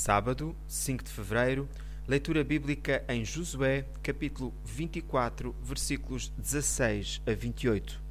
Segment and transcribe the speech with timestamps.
[0.00, 1.68] Sábado, 5 de fevereiro,
[2.08, 8.02] leitura bíblica em Josué, capítulo 24, versículos 16 a 28.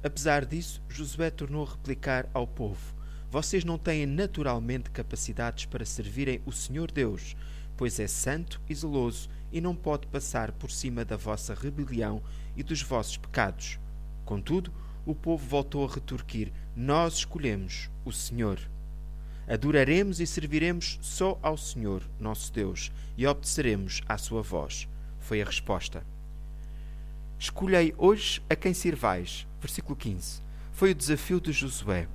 [0.00, 2.94] Apesar disso, Josué tornou a replicar ao povo:
[3.28, 7.34] Vocês não têm naturalmente capacidades para servirem o Senhor Deus,
[7.76, 12.22] pois é santo e zeloso e não pode passar por cima da vossa rebelião
[12.56, 13.80] e dos vossos pecados.
[14.24, 14.72] Contudo,
[15.04, 18.60] o povo voltou a retorquir: Nós escolhemos o Senhor.
[19.48, 24.86] Adoraremos e serviremos só ao Senhor, nosso Deus, e obedeceremos à sua voz.
[25.20, 26.04] Foi a resposta.
[27.38, 29.46] Escolhei hoje a quem sirvais.
[29.58, 30.42] Versículo 15.
[30.70, 32.06] Foi o desafio de Josué.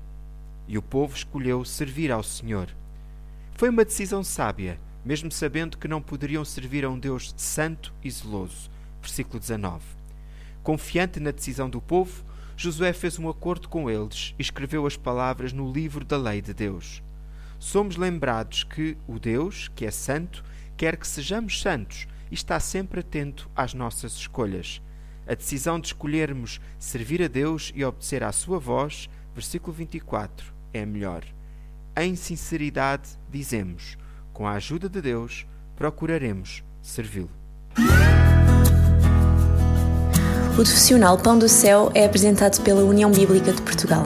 [0.68, 2.70] E o povo escolheu servir ao Senhor.
[3.56, 8.12] Foi uma decisão sábia, mesmo sabendo que não poderiam servir a um Deus santo e
[8.12, 8.70] zeloso.
[9.02, 9.84] Versículo 19.
[10.62, 12.24] Confiante na decisão do povo,
[12.56, 16.54] Josué fez um acordo com eles e escreveu as palavras no livro da lei de
[16.54, 17.02] Deus
[17.64, 20.44] somos lembrados que o Deus, que é santo,
[20.76, 24.82] quer que sejamos santos e está sempre atento às nossas escolhas.
[25.26, 30.84] A decisão de escolhermos servir a Deus e obedecer à sua voz, versículo 24, é
[30.84, 31.24] a melhor.
[31.96, 33.98] Em sinceridade, dizemos:
[34.34, 35.48] com a ajuda de Deus,
[35.78, 37.32] procuraremos servi-lo.
[40.52, 44.06] O profissional Pão do Céu é apresentado pela União Bíblica de Portugal.